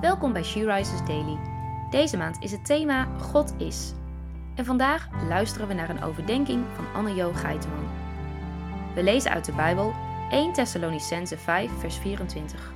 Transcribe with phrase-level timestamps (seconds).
[0.00, 1.38] Welkom bij She Rises Daily.
[1.90, 3.92] Deze maand is het thema God is.
[4.56, 7.88] En vandaag luisteren we naar een overdenking van Anne-Jo Geiteman.
[8.94, 9.94] We lezen uit de Bijbel
[10.30, 12.72] 1 Thessalonicense 5 vers 24.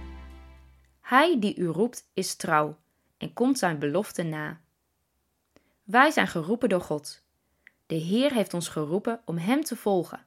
[1.00, 2.76] Hij die u roept is trouw
[3.18, 4.60] en komt zijn belofte na.
[5.82, 7.24] Wij zijn geroepen door God.
[7.86, 10.26] De Heer heeft ons geroepen om Hem te volgen.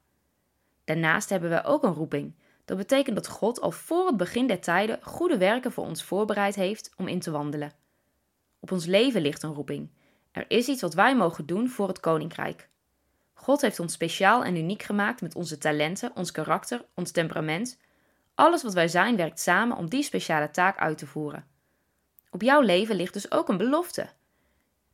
[0.84, 2.36] Daarnaast hebben we ook een roeping
[2.68, 6.55] dat betekent dat God al voor het begin der tijden goede werken voor ons voorbereid
[6.55, 7.74] heeft om in te wandelen.
[8.60, 9.89] Op ons leven ligt een roeping.
[10.32, 12.69] Er is iets wat wij mogen doen voor het koninkrijk.
[13.33, 17.79] God heeft ons speciaal en uniek gemaakt met onze talenten, ons karakter, ons temperament.
[18.36, 21.47] Alles wat wij zijn werkt samen om die speciale taak uit te voeren.
[22.29, 24.10] Op jouw leven ligt dus ook een belofte.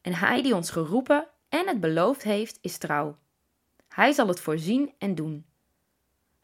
[0.01, 3.17] En Hij die ons geroepen en het beloofd heeft, is trouw.
[3.87, 5.45] Hij zal het voorzien en doen.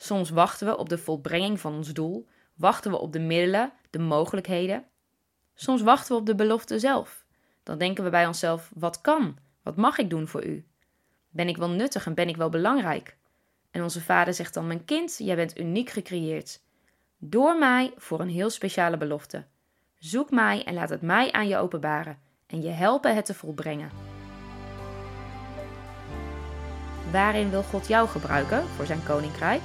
[0.02, 4.00] Soms wachten we op de volbrenging van ons doel, wachten we op de middelen, de
[4.00, 4.86] mogelijkheden.
[5.56, 7.26] Soms wachten we op de belofte zelf.
[7.64, 9.38] Dan denken we bij onszelf: wat kan?
[9.64, 10.66] Wat mag ik doen voor u?
[11.30, 13.18] Ben ik wel nuttig en ben ik wel belangrijk?
[13.72, 16.62] En onze vader zegt dan: Mijn kind, jij bent uniek gecreëerd.
[17.18, 19.46] Door mij voor een heel speciale belofte.
[19.98, 23.92] Zoek mij en laat het mij aan je openbaren en je helpen het te volbrengen.
[27.12, 29.62] Waarin wil God jou gebruiken voor zijn koninkrijk?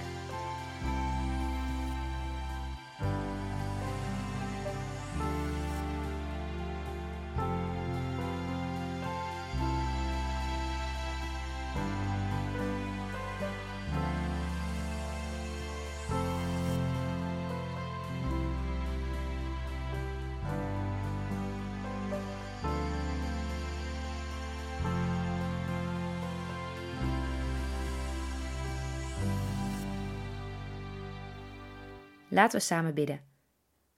[32.34, 33.20] Laten we samen bidden.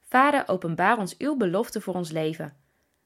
[0.01, 2.57] Vader, openbaar ons uw belofte voor ons leven.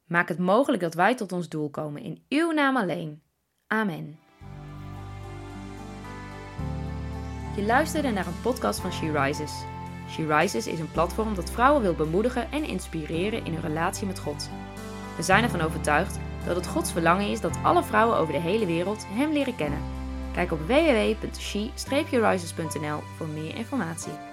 [0.04, 3.22] Maak het mogelijk dat wij tot ons doel komen in uw naam alleen.
[3.66, 4.18] Amen.
[7.56, 9.52] Je luisterde naar een podcast van She Rises.
[10.08, 14.18] She Rises is een platform dat vrouwen wil bemoedigen en inspireren in hun relatie met
[14.18, 14.50] God.
[15.16, 18.66] We zijn ervan overtuigd dat het Gods verlangen is dat alle vrouwen over de hele
[18.66, 19.82] wereld Hem leren kennen.
[20.32, 24.29] Kijk op www.she-rises.nl voor meer informatie.